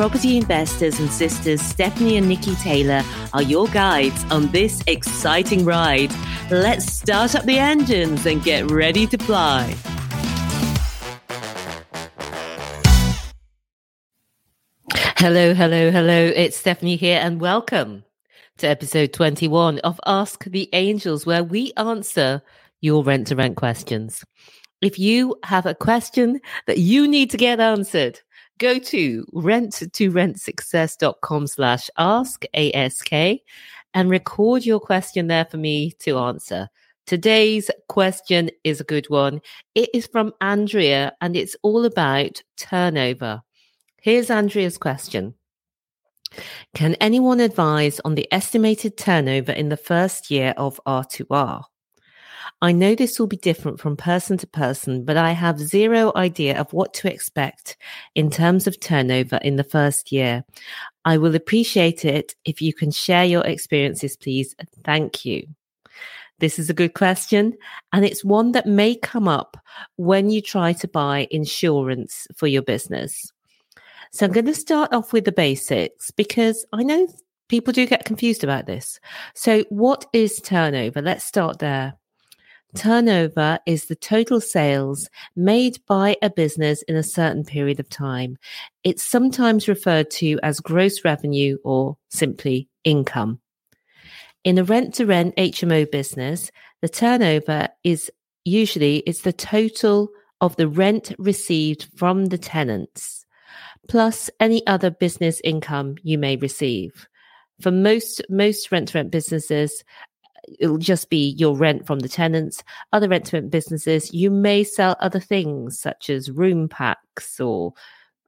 Property 0.00 0.38
investors 0.38 0.98
and 0.98 1.10
sisters 1.10 1.60
Stephanie 1.60 2.16
and 2.16 2.26
Nikki 2.26 2.54
Taylor 2.54 3.02
are 3.34 3.42
your 3.42 3.68
guides 3.68 4.24
on 4.30 4.50
this 4.50 4.82
exciting 4.86 5.62
ride. 5.66 6.10
Let's 6.50 6.90
start 6.90 7.34
up 7.34 7.44
the 7.44 7.58
engines 7.58 8.24
and 8.24 8.42
get 8.42 8.70
ready 8.70 9.06
to 9.08 9.18
fly. 9.18 9.76
Hello, 15.18 15.52
hello, 15.52 15.90
hello. 15.90 16.32
It's 16.34 16.56
Stephanie 16.56 16.96
here, 16.96 17.20
and 17.22 17.38
welcome 17.38 18.02
to 18.56 18.66
episode 18.66 19.12
21 19.12 19.80
of 19.80 20.00
Ask 20.06 20.44
the 20.44 20.70
Angels, 20.72 21.26
where 21.26 21.44
we 21.44 21.74
answer 21.76 22.40
your 22.80 23.04
rent 23.04 23.26
to 23.26 23.36
rent 23.36 23.56
questions. 23.56 24.24
If 24.80 24.98
you 24.98 25.36
have 25.44 25.66
a 25.66 25.74
question 25.74 26.40
that 26.66 26.78
you 26.78 27.06
need 27.06 27.28
to 27.32 27.36
get 27.36 27.60
answered, 27.60 28.18
go 28.60 28.78
to 28.78 29.26
rent 29.32 29.82
to 29.92 30.12
rentsuccess.com 30.12 31.46
slash 31.46 31.90
ask 31.98 32.44
ask 32.54 33.12
and 33.94 34.10
record 34.10 34.64
your 34.64 34.78
question 34.78 35.26
there 35.26 35.46
for 35.46 35.56
me 35.56 35.90
to 35.92 36.18
answer. 36.18 36.68
Today's 37.06 37.70
question 37.88 38.50
is 38.62 38.80
a 38.80 38.84
good 38.84 39.08
one. 39.08 39.40
It 39.74 39.88
is 39.92 40.06
from 40.06 40.32
Andrea 40.40 41.12
and 41.20 41.34
it's 41.34 41.56
all 41.62 41.84
about 41.84 42.42
turnover. 42.56 43.42
Here's 44.00 44.30
Andrea's 44.30 44.78
question. 44.78 45.34
Can 46.74 46.94
anyone 46.96 47.40
advise 47.40 47.98
on 48.04 48.14
the 48.14 48.28
estimated 48.32 48.96
turnover 48.96 49.50
in 49.50 49.70
the 49.70 49.76
first 49.76 50.30
year 50.30 50.54
of 50.56 50.80
R2R? 50.86 51.64
I 52.62 52.72
know 52.72 52.94
this 52.94 53.18
will 53.18 53.26
be 53.26 53.36
different 53.36 53.80
from 53.80 53.96
person 53.96 54.36
to 54.38 54.46
person, 54.46 55.04
but 55.04 55.16
I 55.16 55.32
have 55.32 55.58
zero 55.58 56.12
idea 56.16 56.58
of 56.58 56.72
what 56.72 56.92
to 56.94 57.12
expect 57.12 57.76
in 58.14 58.30
terms 58.30 58.66
of 58.66 58.78
turnover 58.80 59.36
in 59.36 59.56
the 59.56 59.64
first 59.64 60.12
year. 60.12 60.44
I 61.04 61.16
will 61.18 61.34
appreciate 61.34 62.04
it 62.04 62.34
if 62.44 62.60
you 62.60 62.74
can 62.74 62.90
share 62.90 63.24
your 63.24 63.46
experiences, 63.46 64.16
please. 64.16 64.54
Thank 64.84 65.24
you. 65.24 65.46
This 66.38 66.58
is 66.58 66.70
a 66.70 66.74
good 66.74 66.94
question, 66.94 67.54
and 67.92 68.04
it's 68.04 68.24
one 68.24 68.52
that 68.52 68.66
may 68.66 68.94
come 68.94 69.28
up 69.28 69.58
when 69.96 70.30
you 70.30 70.40
try 70.40 70.72
to 70.72 70.88
buy 70.88 71.28
insurance 71.30 72.26
for 72.34 72.46
your 72.46 72.62
business. 72.62 73.30
So 74.12 74.26
I'm 74.26 74.32
going 74.32 74.46
to 74.46 74.54
start 74.54 74.92
off 74.92 75.12
with 75.12 75.24
the 75.24 75.32
basics 75.32 76.10
because 76.10 76.64
I 76.72 76.82
know 76.82 77.06
people 77.48 77.72
do 77.72 77.86
get 77.86 78.06
confused 78.06 78.42
about 78.42 78.66
this. 78.66 78.98
So, 79.34 79.64
what 79.68 80.06
is 80.12 80.40
turnover? 80.40 81.02
Let's 81.02 81.24
start 81.24 81.58
there. 81.58 81.94
Turnover 82.76 83.58
is 83.66 83.86
the 83.86 83.96
total 83.96 84.40
sales 84.40 85.08
made 85.34 85.78
by 85.86 86.16
a 86.22 86.30
business 86.30 86.82
in 86.82 86.96
a 86.96 87.02
certain 87.02 87.44
period 87.44 87.80
of 87.80 87.88
time. 87.88 88.38
It's 88.84 89.02
sometimes 89.02 89.68
referred 89.68 90.10
to 90.12 90.38
as 90.42 90.60
gross 90.60 91.04
revenue 91.04 91.58
or 91.64 91.96
simply 92.10 92.68
income. 92.84 93.40
In 94.44 94.58
a 94.58 94.64
rent 94.64 94.94
to 94.94 95.06
rent 95.06 95.36
HMO 95.36 95.90
business, 95.90 96.50
the 96.80 96.88
turnover 96.88 97.68
is 97.84 98.10
usually 98.44 98.98
it's 98.98 99.22
the 99.22 99.32
total 99.32 100.08
of 100.40 100.56
the 100.56 100.68
rent 100.68 101.12
received 101.18 101.88
from 101.96 102.26
the 102.26 102.38
tenants 102.38 103.26
plus 103.88 104.30
any 104.38 104.64
other 104.66 104.90
business 104.90 105.40
income 105.42 105.96
you 106.02 106.16
may 106.18 106.36
receive. 106.36 107.08
For 107.60 107.70
most 107.70 108.22
most 108.30 108.72
rent 108.72 108.88
to 108.88 108.98
rent 108.98 109.10
businesses, 109.10 109.84
it'll 110.58 110.78
just 110.78 111.10
be 111.10 111.34
your 111.38 111.56
rent 111.56 111.86
from 111.86 112.00
the 112.00 112.08
tenants. 112.08 112.62
Other 112.92 113.08
rent 113.08 113.26
to 113.26 113.36
rent 113.36 113.50
businesses, 113.50 114.12
you 114.12 114.30
may 114.30 114.64
sell 114.64 114.96
other 115.00 115.20
things 115.20 115.78
such 115.78 116.10
as 116.10 116.30
room 116.30 116.68
packs 116.68 117.40
or 117.40 117.74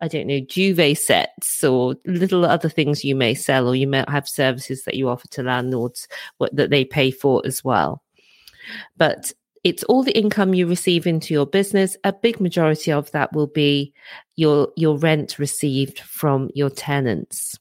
I 0.00 0.06
don't 0.06 0.28
know, 0.28 0.40
duvet 0.40 0.98
sets 0.98 1.64
or 1.64 1.96
little 2.06 2.44
other 2.44 2.68
things 2.68 3.04
you 3.04 3.16
may 3.16 3.34
sell, 3.34 3.66
or 3.68 3.74
you 3.74 3.88
might 3.88 4.08
have 4.08 4.28
services 4.28 4.84
that 4.84 4.94
you 4.94 5.08
offer 5.08 5.26
to 5.28 5.42
landlords 5.42 6.06
that 6.52 6.70
they 6.70 6.84
pay 6.84 7.10
for 7.10 7.42
as 7.44 7.64
well. 7.64 8.02
But 8.96 9.32
it's 9.64 9.82
all 9.84 10.04
the 10.04 10.16
income 10.16 10.54
you 10.54 10.68
receive 10.68 11.06
into 11.06 11.34
your 11.34 11.46
business. 11.46 11.96
A 12.04 12.12
big 12.12 12.40
majority 12.40 12.92
of 12.92 13.10
that 13.10 13.32
will 13.32 13.48
be 13.48 13.92
your 14.36 14.68
your 14.76 14.96
rent 14.96 15.38
received 15.38 15.98
from 15.98 16.50
your 16.54 16.70
tenants. 16.70 17.58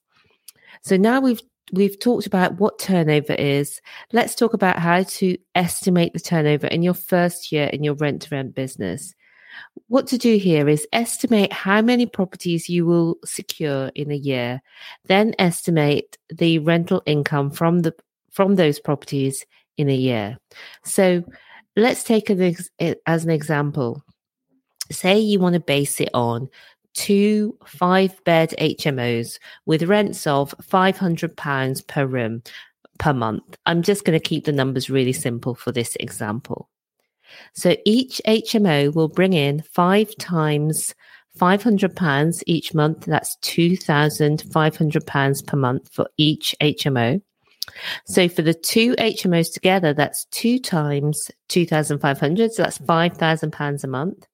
So 0.84 0.96
now 0.96 1.20
we've 1.20 1.42
we've 1.72 2.00
talked 2.00 2.26
about 2.26 2.60
what 2.60 2.80
turnover 2.80 3.34
is. 3.34 3.82
Let's 4.14 4.36
talk 4.36 4.54
about 4.54 4.80
how 4.80 5.04
to 5.04 5.38
estimate 5.56 6.14
the 6.14 6.20
turnover 6.20 6.68
in 6.68 6.82
your 6.82 6.94
first 6.94 7.52
year 7.52 7.68
in 7.68 7.84
your 7.84 7.96
rent 7.96 8.24
to 8.24 8.36
rent 8.36 8.56
business. 8.56 9.14
What 9.88 10.08
to 10.08 10.18
do 10.18 10.38
here 10.38 10.70
is 10.70 10.88
estimate 10.94 11.52
how 11.52 11.82
many 11.82 12.06
properties 12.06 12.70
you 12.70 12.86
will 12.86 13.18
secure 13.26 13.92
in 13.96 14.12
a 14.12 14.16
year, 14.16 14.62
then 15.06 15.34
estimate 15.40 16.18
the 16.30 16.60
rental 16.60 17.02
income 17.06 17.52
from 17.52 17.80
the 17.80 17.96
from 18.32 18.56
those 18.56 18.80
properties 18.80 19.46
in 19.78 19.90
a 19.90 19.96
year. 19.96 20.38
So 20.84 21.24
let's 21.76 22.04
take 22.04 22.30
an 22.30 22.42
ex- 22.42 22.70
as 23.06 23.24
an 23.24 23.32
example. 23.32 24.04
Say 24.92 25.20
you 25.20 25.40
want 25.40 25.54
to 25.54 25.60
base 25.60 26.00
it 26.00 26.10
on 26.14 26.50
two 26.98 27.58
five 27.66 28.22
bed 28.26 28.54
HMOs 28.60 29.40
with 29.66 29.84
rents 29.84 30.28
of 30.28 30.54
£500 30.62 31.88
per 31.88 32.06
room 32.06 32.44
per 32.98 33.14
month. 33.14 33.56
I'm 33.66 33.82
just 33.84 34.04
going 34.04 34.20
to 34.20 34.24
keep 34.24 34.44
the 34.44 34.52
numbers 34.52 34.90
really 34.90 35.14
simple 35.14 35.56
for 35.56 35.72
this 35.72 35.96
example. 36.00 36.68
So 37.54 37.76
each 37.86 38.20
HMO 38.28 38.94
will 38.94 39.08
bring 39.10 39.34
in 39.34 39.62
five 39.62 40.18
times 40.18 40.96
£500 41.38 42.44
each 42.48 42.74
month. 42.74 43.06
That's 43.06 43.38
£2,500 43.44 45.48
per 45.48 45.58
month 45.58 45.94
for 45.94 46.10
each 46.18 46.56
HMO. 46.60 47.22
So 48.06 48.28
for 48.28 48.42
the 48.42 48.56
two 48.56 48.96
HMOs 48.96 49.54
together, 49.54 49.94
that's 49.94 50.26
two 50.26 50.58
times 50.58 51.30
2,500. 51.50 52.54
So 52.54 52.64
that's 52.64 52.80
£5,000 52.80 53.84
a 53.84 53.88
month. 53.88 54.26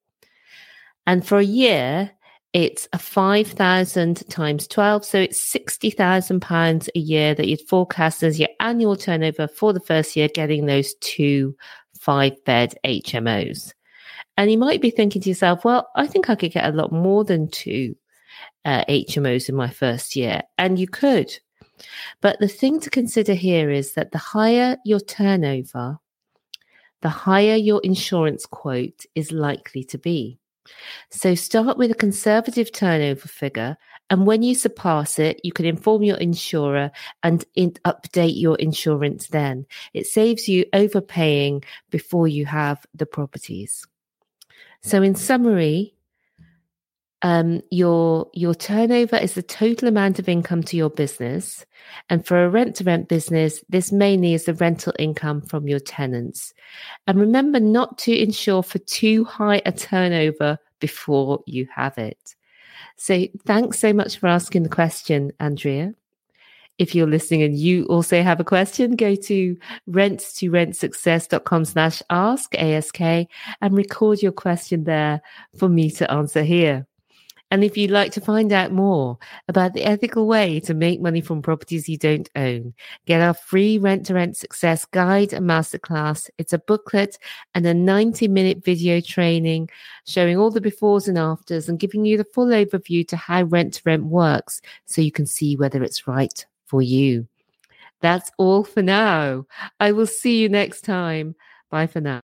And 1.05 1.27
for 1.27 1.39
a 1.39 1.43
year, 1.43 2.11
it's 2.53 2.87
a 2.93 2.99
5,000 2.99 4.29
times 4.29 4.67
12. 4.67 5.03
So 5.03 5.19
it's 5.19 5.39
60,000 5.39 6.39
pounds 6.39 6.87
a 6.95 6.99
year 6.99 7.33
that 7.33 7.47
you'd 7.47 7.67
forecast 7.67 8.21
as 8.21 8.39
your 8.39 8.49
annual 8.59 8.95
turnover 8.95 9.47
for 9.47 9.73
the 9.73 9.79
first 9.79 10.15
year, 10.15 10.27
getting 10.27 10.67
those 10.67 10.93
two 10.95 11.55
five 11.99 12.33
bed 12.45 12.75
HMOs. 12.85 13.73
And 14.37 14.51
you 14.51 14.57
might 14.57 14.81
be 14.81 14.91
thinking 14.91 15.21
to 15.23 15.29
yourself, 15.29 15.65
well, 15.65 15.89
I 15.95 16.05
think 16.05 16.29
I 16.29 16.35
could 16.35 16.51
get 16.51 16.71
a 16.71 16.75
lot 16.75 16.91
more 16.91 17.23
than 17.23 17.49
two 17.49 17.95
uh, 18.65 18.83
HMOs 18.87 19.49
in 19.49 19.55
my 19.55 19.69
first 19.69 20.15
year. 20.15 20.41
And 20.57 20.77
you 20.77 20.87
could. 20.87 21.31
But 22.21 22.39
the 22.39 22.47
thing 22.47 22.79
to 22.81 22.89
consider 22.89 23.33
here 23.33 23.71
is 23.71 23.93
that 23.93 24.11
the 24.11 24.17
higher 24.19 24.77
your 24.85 24.99
turnover, 24.99 25.97
the 27.01 27.09
higher 27.09 27.55
your 27.55 27.81
insurance 27.83 28.45
quote 28.45 29.05
is 29.15 29.31
likely 29.31 29.83
to 29.85 29.97
be. 29.97 30.39
So 31.09 31.35
start 31.35 31.77
with 31.77 31.91
a 31.91 31.95
conservative 31.95 32.71
turnover 32.71 33.27
figure. 33.27 33.77
And 34.09 34.25
when 34.25 34.43
you 34.43 34.55
surpass 34.55 35.17
it, 35.19 35.39
you 35.43 35.51
can 35.51 35.65
inform 35.65 36.03
your 36.03 36.17
insurer 36.17 36.91
and 37.23 37.43
in- 37.55 37.77
update 37.85 38.39
your 38.39 38.55
insurance 38.57 39.27
then. 39.27 39.65
It 39.93 40.07
saves 40.07 40.47
you 40.47 40.65
overpaying 40.73 41.63
before 41.89 42.27
you 42.27 42.45
have 42.45 42.85
the 42.93 43.05
properties. 43.05 43.85
So, 44.81 45.01
in 45.01 45.15
summary, 45.15 45.95
um, 47.23 47.61
your 47.71 48.29
your 48.33 48.53
turnover 48.53 49.15
is 49.15 49.33
the 49.33 49.41
total 49.41 49.87
amount 49.87 50.19
of 50.19 50.27
income 50.27 50.61
to 50.63 50.77
your 50.77 50.89
business, 50.89 51.65
and 52.09 52.25
for 52.25 52.43
a 52.43 52.49
rent 52.49 52.75
to 52.75 52.83
rent 52.83 53.07
business, 53.07 53.63
this 53.69 53.93
mainly 53.93 54.33
is 54.33 54.43
the 54.43 54.53
rental 54.53 54.93
income 54.99 55.41
from 55.41 55.67
your 55.67 55.79
tenants. 55.79 56.53
And 57.07 57.17
remember 57.17 57.61
not 57.61 57.97
to 57.99 58.13
insure 58.13 58.61
for 58.61 58.79
too 58.79 59.23
high 59.23 59.61
a 59.65 59.71
turnover 59.71 60.59
before 60.79 61.41
you 61.47 61.65
have 61.73 61.97
it. 61.97 62.35
So, 62.97 63.25
thanks 63.45 63.79
so 63.79 63.93
much 63.93 64.17
for 64.17 64.27
asking 64.27 64.63
the 64.63 64.69
question, 64.69 65.31
Andrea. 65.39 65.93
If 66.77 66.93
you're 66.93 67.07
listening 67.07 67.43
and 67.43 67.57
you 67.57 67.85
also 67.85 68.21
have 68.21 68.41
a 68.41 68.43
question, 68.43 68.97
go 68.97 69.15
to 69.15 69.57
rent 69.87 70.19
to 70.37 70.51
rentsuccess.com 70.51 71.65
slash 71.65 72.01
ask 72.09 72.53
ASK 72.55 72.99
and 72.99 73.27
record 73.71 74.21
your 74.21 74.31
question 74.31 74.83
there 74.83 75.21
for 75.55 75.69
me 75.69 75.89
to 75.91 76.11
answer 76.11 76.43
here. 76.43 76.85
And 77.53 77.63
if 77.63 77.77
you'd 77.77 77.91
like 77.91 78.11
to 78.13 78.19
find 78.19 78.51
out 78.51 78.71
more 78.71 79.19
about 79.47 79.73
the 79.73 79.83
ethical 79.83 80.25
way 80.25 80.59
to 80.61 80.73
make 80.73 80.99
money 80.99 81.21
from 81.21 81.43
properties 81.43 81.87
you 81.87 81.99
don't 81.99 82.27
own, 82.35 82.73
get 83.05 83.21
our 83.21 83.35
free 83.35 83.77
rent 83.77 84.07
to 84.07 84.15
rent 84.15 84.35
success 84.35 84.85
guide 84.85 85.33
and 85.33 85.47
masterclass. 85.47 86.31
It's 86.39 86.53
a 86.53 86.57
booklet 86.57 87.19
and 87.53 87.63
a 87.67 87.73
90 87.75 88.27
minute 88.27 88.65
video 88.65 89.01
training 89.01 89.69
showing 90.07 90.35
all 90.35 90.49
the 90.49 90.61
befores 90.61 91.07
and 91.07 91.15
afters 91.15 91.69
and 91.69 91.77
giving 91.77 92.05
you 92.05 92.17
the 92.17 92.23
full 92.23 92.47
overview 92.47 93.07
to 93.09 93.15
how 93.15 93.43
rent 93.43 93.75
to 93.75 93.83
rent 93.85 94.05
works 94.05 94.59
so 94.85 95.03
you 95.03 95.11
can 95.11 95.27
see 95.27 95.55
whether 95.55 95.83
it's 95.83 96.07
right 96.07 96.47
for 96.65 96.81
you. 96.81 97.27
That's 98.01 98.31
all 98.39 98.63
for 98.63 98.81
now. 98.81 99.45
I 99.79 99.91
will 99.91 100.07
see 100.07 100.41
you 100.41 100.49
next 100.49 100.81
time. 100.81 101.35
Bye 101.69 101.85
for 101.85 102.01
now. 102.01 102.21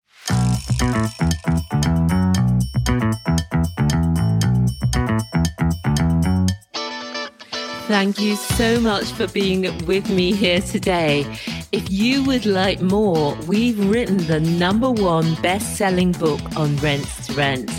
Thank 7.89 8.21
you 8.21 8.37
so 8.37 8.79
much 8.81 9.13
for 9.13 9.27
being 9.29 9.63
with 9.87 10.11
me 10.11 10.33
here 10.33 10.61
today. 10.61 11.25
If 11.73 11.91
you 11.91 12.23
would 12.25 12.45
like 12.45 12.83
more, 12.83 13.35
we've 13.47 13.79
written 13.89 14.19
the 14.27 14.41
number 14.41 14.91
one 14.91 15.35
best-selling 15.37 16.13
book 16.13 16.39
on 16.55 16.77
rents 16.77 17.29
to 17.29 17.33
rent. 17.33 17.71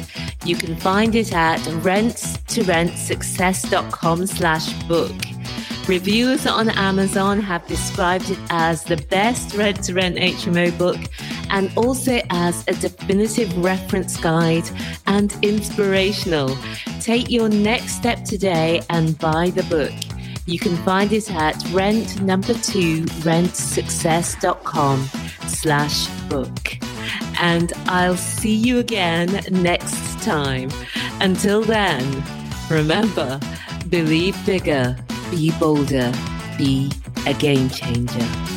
You 0.45 0.55
can 0.55 0.75
find 0.77 1.13
it 1.13 1.31
at 1.31 1.59
rents2rentsuccess.com 1.59 4.25
slash 4.25 4.73
book. 4.87 5.13
Reviewers 5.87 6.47
on 6.47 6.69
Amazon 6.69 7.39
have 7.39 7.67
described 7.67 8.31
it 8.31 8.39
as 8.49 8.85
the 8.85 8.97
best 9.11 9.53
rent 9.53 9.83
to 9.83 9.93
rent 9.93 10.17
HMO 10.17 10.75
book 10.75 10.97
and 11.49 11.71
also 11.75 12.21
as 12.29 12.63
a 12.67 12.73
definitive 12.73 13.55
reference 13.57 14.17
guide 14.17 14.69
and 15.07 15.35
inspirational. 15.41 16.57
Take 16.99 17.29
your 17.29 17.49
next 17.49 17.93
step 17.93 18.23
today 18.23 18.81
and 18.89 19.17
buy 19.19 19.49
the 19.49 19.63
book. 19.63 19.93
You 20.45 20.57
can 20.57 20.75
find 20.77 21.13
it 21.13 21.31
at 21.31 21.63
rent 21.71 22.21
number 22.21 22.53
two 22.55 23.03
rentsuccess.com 23.21 25.03
slash 25.47 26.07
book. 26.27 26.77
And 27.39 27.71
I'll 27.85 28.17
see 28.17 28.55
you 28.55 28.79
again 28.79 29.41
next 29.51 30.21
time. 30.23 30.71
Until 31.21 31.61
then, 31.61 32.23
remember, 32.69 33.39
believe 33.89 34.35
bigger, 34.45 34.97
be 35.29 35.51
bolder, 35.59 36.11
be 36.57 36.91
a 37.27 37.33
game 37.33 37.69
changer. 37.69 38.48